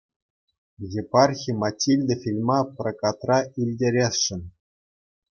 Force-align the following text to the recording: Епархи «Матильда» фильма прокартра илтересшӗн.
Епархи 1.01 1.51
«Матильда» 1.61 2.15
фильма 2.23 2.59
прокартра 2.77 3.39
илтересшӗн. 3.63 4.41